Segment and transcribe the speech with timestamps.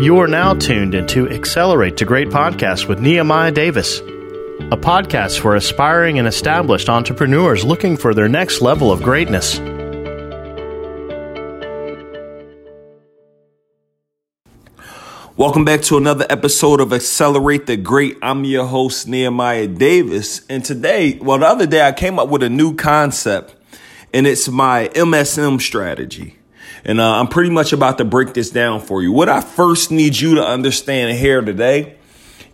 [0.00, 5.56] You are now tuned into Accelerate to Great Podcast with Nehemiah Davis, a podcast for
[5.56, 9.58] aspiring and established entrepreneurs looking for their next level of greatness.
[15.36, 18.16] Welcome back to another episode of Accelerate the Great.
[18.22, 20.46] I'm your host, Nehemiah Davis.
[20.48, 23.54] And today, well, the other day, I came up with a new concept,
[24.14, 26.39] and it's my MSM strategy.
[26.84, 29.12] And uh, I'm pretty much about to break this down for you.
[29.12, 31.96] What I first need you to understand here today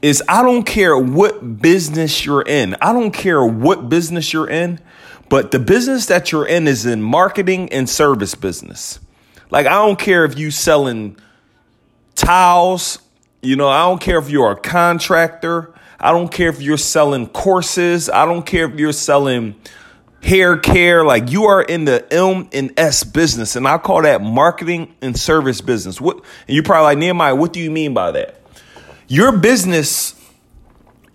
[0.02, 2.76] is I don't care what business you're in.
[2.80, 4.80] I don't care what business you're in,
[5.28, 9.00] but the business that you're in is in marketing and service business.
[9.50, 11.16] Like I don't care if you're selling
[12.14, 12.98] towels,
[13.42, 15.72] you know, I don't care if you're a contractor.
[15.98, 18.10] I don't care if you're selling courses.
[18.10, 19.54] I don't care if you're selling
[20.26, 21.04] hair care.
[21.04, 25.18] Like you are in the M and S business, and I call that marketing and
[25.18, 26.00] service business.
[26.00, 26.16] What?
[26.46, 27.34] And you probably like Nehemiah.
[27.34, 28.40] What do you mean by that?
[29.08, 30.14] Your business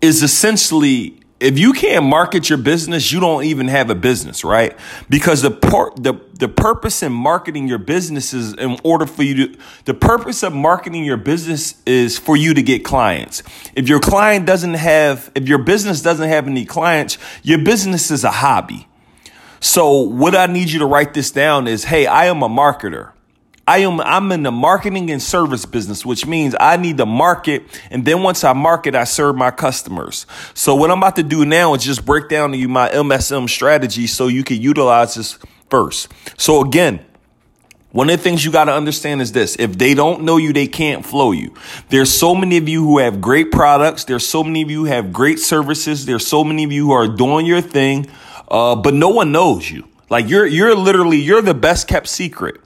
[0.02, 4.78] is essentially if you can't market your business, you don't even have a business, right?
[5.10, 9.48] Because the por- the the purpose in marketing your business is in order for you
[9.48, 13.42] to the purpose of marketing your business is for you to get clients.
[13.76, 18.24] If your client doesn't have if your business doesn't have any clients, your business is
[18.24, 18.88] a hobby.
[19.62, 23.12] So what I need you to write this down is, hey, I am a marketer.
[23.68, 27.64] I am I'm in the marketing and service business, which means I need to market
[27.92, 30.26] and then once I market, I serve my customers.
[30.56, 33.48] So what I'm about to do now is just break down to you my MSM
[33.48, 35.38] strategy so you can utilize this
[35.70, 36.12] first.
[36.38, 37.06] So again,
[37.92, 39.58] one of the things you got to understand is this.
[39.60, 41.54] If they don't know you, they can't flow you.
[41.90, 44.06] There's so many of you who have great products.
[44.06, 46.06] There's so many of you who have great services.
[46.06, 48.08] There's so many of you who are doing your thing
[48.52, 49.88] uh, but no one knows you.
[50.10, 52.60] Like you're you're literally you're the best kept secret.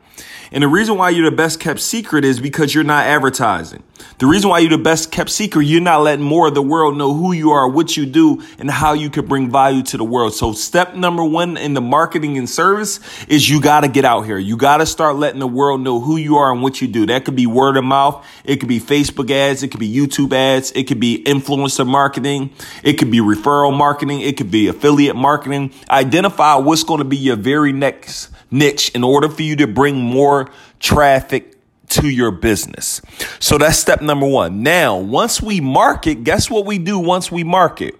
[0.52, 3.84] And the reason why you're the best kept secret is because you're not advertising.
[4.20, 6.98] The reason why you're the best kept secret, you're not letting more of the world
[6.98, 10.04] know who you are, what you do, and how you can bring value to the
[10.04, 10.34] world.
[10.34, 14.22] So step number one in the marketing and service is you got to get out
[14.22, 14.38] here.
[14.38, 17.06] You got to start letting the world know who you are and what you do.
[17.06, 18.26] That could be word of mouth.
[18.44, 19.64] It could be Facebook ads.
[19.64, 20.72] It could be YouTube ads.
[20.72, 22.52] It could be influencer marketing.
[22.84, 24.22] It could be referral marketing.
[24.22, 25.74] It could be affiliate marketing.
[25.90, 29.98] Identify what's going to be your very next niche in order for you to bring
[29.98, 30.35] more
[30.80, 31.56] traffic
[31.90, 33.02] to your business.
[33.40, 34.64] So that's step number one.
[34.64, 37.96] Now, once we market, guess what we do once we market?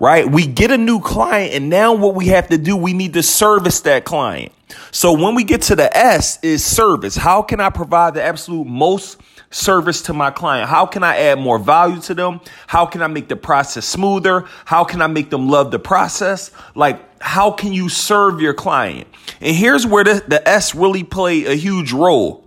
[0.00, 0.28] Right?
[0.28, 3.22] We get a new client and now what we have to do, we need to
[3.22, 4.52] service that client.
[4.90, 7.16] So when we get to the S is service.
[7.16, 9.20] How can I provide the absolute most
[9.50, 10.68] service to my client?
[10.68, 12.40] How can I add more value to them?
[12.66, 14.44] How can I make the process smoother?
[14.64, 16.50] How can I make them love the process?
[16.74, 19.06] Like, how can you serve your client?
[19.40, 22.44] And here's where the, the S really play a huge role.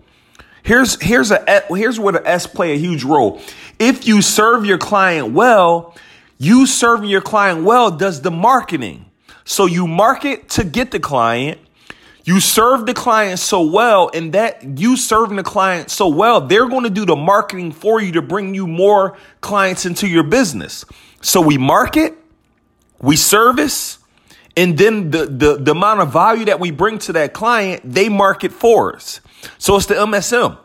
[0.63, 3.41] Here's here's a here's where the S play a huge role.
[3.79, 5.95] If you serve your client well,
[6.37, 9.05] you serving your client well does the marketing.
[9.45, 11.59] So you market to get the client.
[12.27, 16.67] You serve the client so well, and that you serving the client so well, they're
[16.67, 20.83] going to do the marketing for you to bring you more clients into your business.
[21.21, 22.15] So we market,
[22.99, 23.99] we service,
[24.57, 28.09] and then the, the, the amount of value that we bring to that client, they
[28.09, 29.21] market for us.
[29.57, 30.57] So it's the MSM.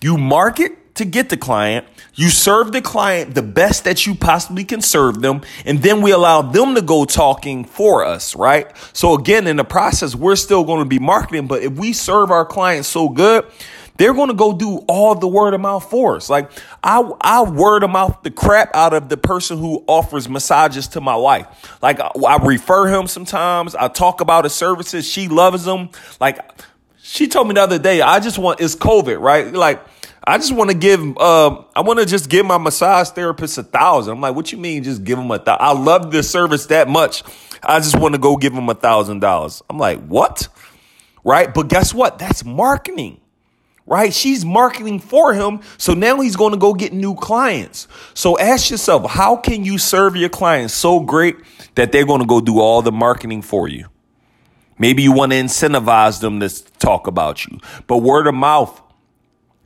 [0.00, 1.86] You market to get the client.
[2.14, 5.42] You serve the client the best that you possibly can serve them.
[5.64, 8.70] And then we allow them to go talking for us, right?
[8.92, 12.30] So again, in the process, we're still going to be marketing, but if we serve
[12.30, 13.44] our clients so good,
[13.98, 16.28] they're going to go do all the word of mouth for us.
[16.28, 16.50] Like
[16.82, 21.00] I, I word of mouth the crap out of the person who offers massages to
[21.00, 21.78] my wife.
[21.82, 23.74] Like I, I refer him sometimes.
[23.74, 25.06] I talk about his services.
[25.06, 25.90] She loves them.
[26.20, 26.38] Like
[27.06, 29.52] she told me the other day, I just want, it's COVID, right?
[29.52, 29.80] Like,
[30.26, 33.62] I just want to give, uh, I want to just give my massage therapist a
[33.62, 34.14] thousand.
[34.14, 35.64] I'm like, what you mean just give him a thousand?
[35.64, 37.22] I love this service that much.
[37.62, 39.62] I just want to go give him a thousand dollars.
[39.70, 40.48] I'm like, what?
[41.22, 41.52] Right?
[41.52, 42.18] But guess what?
[42.18, 43.20] That's marketing
[43.86, 44.12] right?
[44.12, 45.60] She's marketing for him.
[45.78, 47.88] So now he's going to go get new clients.
[48.14, 51.36] So ask yourself, how can you serve your clients so great
[51.76, 53.86] that they're going to go do all the marketing for you?
[54.78, 57.58] Maybe you want to incentivize them to talk about you.
[57.86, 58.82] But word of mouth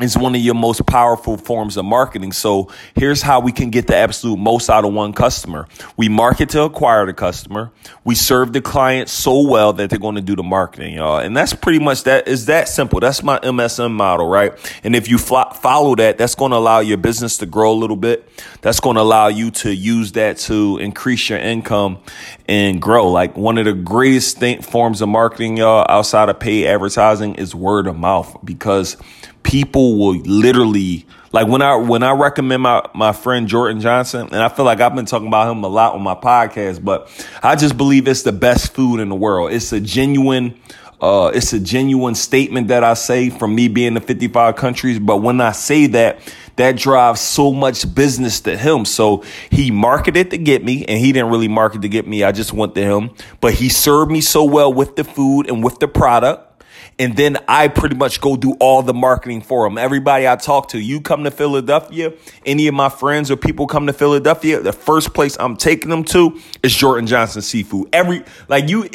[0.03, 2.33] is one of your most powerful forms of marketing.
[2.33, 5.67] So here's how we can get the absolute most out of one customer.
[5.97, 7.71] We market to acquire the customer.
[8.05, 11.19] We serve the client so well that they're going to do the marketing, y'all.
[11.19, 13.01] And that's pretty much that is that simple.
[13.01, 14.53] That's my MSM model, right?
[14.85, 17.97] And if you follow that, that's going to allow your business to grow a little
[17.97, 18.29] bit.
[18.63, 21.99] That's going to allow you to use that to increase your income
[22.47, 23.11] and grow.
[23.11, 27.87] Like one of the greatest forms of marketing, y'all, outside of paid advertising is word
[27.87, 28.97] of mouth because
[29.43, 34.43] people will literally Like when I when I recommend my my friend Jordan Johnson, and
[34.43, 37.09] I feel like I've been talking about him a lot on my podcast, but
[37.43, 39.53] I just believe it's the best food in the world.
[39.53, 40.59] It's a genuine
[41.01, 44.99] uh, it's a genuine statement that I say from me being in 55 countries.
[44.99, 46.21] But when I say that,
[46.57, 48.85] that drives so much business to him.
[48.85, 52.23] So he marketed to get me, and he didn't really market to get me.
[52.23, 53.11] I just went to him.
[53.41, 56.50] But he served me so well with the food and with the product
[56.99, 59.79] and then I pretty much go do all the marketing for them.
[59.79, 62.13] Everybody I talk to, you come to Philadelphia,
[62.45, 66.05] any of my friends or people come to Philadelphia, the first place I'm taking them
[66.05, 67.89] to is Jordan Johnson Seafood.
[67.93, 68.89] Every like you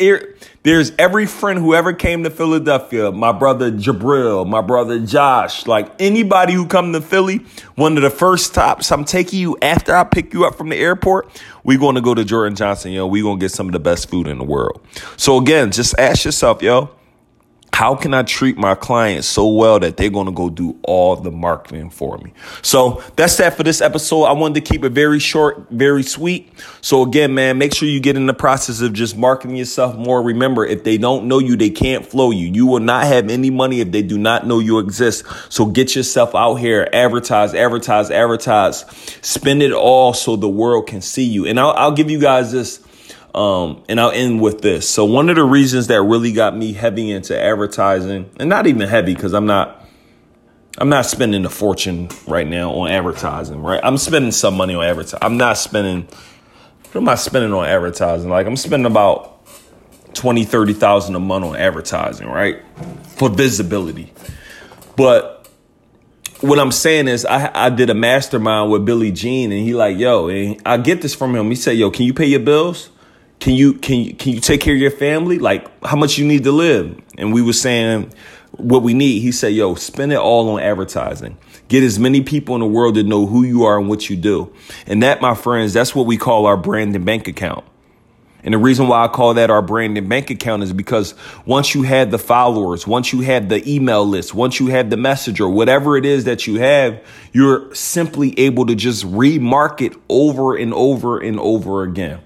[0.65, 5.91] there's every friend who ever came to Philadelphia, my brother Jabril, my brother Josh, like
[5.99, 7.45] anybody who come to Philly,
[7.75, 10.75] one of the first stops I'm taking you after I pick you up from the
[10.75, 13.05] airport, we going to go to Jordan Johnson, yo.
[13.05, 14.81] We going to get some of the best food in the world.
[15.17, 16.89] So again, just ask yourself, yo,
[17.75, 21.17] how can I treat my clients so well that they're going to go do all
[21.17, 22.31] the marketing for me?
[22.61, 24.23] So that's that for this episode.
[24.23, 26.53] I wanted to keep it very short, very sweet.
[26.79, 30.21] So again, man, make sure you get in the process of just marketing yourself more.
[30.21, 32.47] Remember, if they don't know you, they can't flow you.
[32.47, 35.25] You will not have any money if they do not know you exist.
[35.49, 38.85] So get yourself out here, advertise, advertise, advertise,
[39.21, 41.45] spend it all so the world can see you.
[41.45, 42.84] And I'll, I'll give you guys this
[43.35, 44.89] um, and I'll end with this.
[44.89, 48.87] So one of the reasons that really got me heavy into advertising, and not even
[48.87, 49.85] heavy because I'm not,
[50.77, 53.61] I'm not spending a fortune right now on advertising.
[53.61, 55.19] Right, I'm spending some money on advertising.
[55.21, 56.07] I'm not spending.
[56.93, 58.29] What am I spending on advertising?
[58.29, 59.45] Like I'm spending about
[60.13, 62.61] 20, 30,000 a month on advertising, right?
[63.17, 64.13] For visibility.
[64.95, 65.49] But
[66.39, 69.97] what I'm saying is I, I did a mastermind with Billy Gene and he like,
[69.97, 70.29] yo,
[70.65, 71.49] I get this from him.
[71.49, 72.91] He said, yo, can you pay your bills?
[73.39, 75.39] Can you can you can you take care of your family?
[75.39, 76.99] Like how much you need to live?
[77.17, 78.13] And we were saying
[78.51, 79.19] what we need.
[79.19, 81.37] He said, "Yo, spend it all on advertising.
[81.67, 84.15] Get as many people in the world to know who you are and what you
[84.15, 84.51] do."
[84.87, 87.65] And that, my friends, that's what we call our brand and bank account.
[88.45, 91.15] And the reason why I call that our brand and bank account is because
[91.47, 94.97] once you had the followers, once you had the email list, once you had the
[94.97, 97.01] messenger, whatever it is that you have,
[97.33, 102.19] you're simply able to just remarket over and over and over again.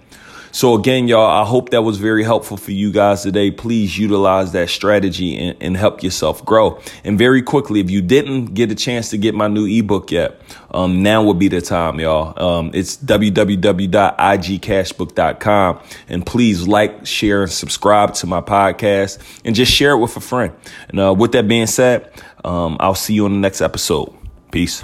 [0.52, 3.52] So again, y'all, I hope that was very helpful for you guys today.
[3.52, 6.82] Please utilize that strategy and, and, help yourself grow.
[7.04, 10.42] And very quickly, if you didn't get a chance to get my new ebook yet,
[10.72, 12.38] um, now would be the time, y'all.
[12.42, 15.80] Um, it's www.igcashbook.com.
[16.08, 20.22] And please like, share, and subscribe to my podcast and just share it with a
[20.22, 20.54] friend.
[20.90, 22.12] And uh, with that being said,
[22.44, 24.12] um, I'll see you on the next episode.
[24.52, 24.84] Peace.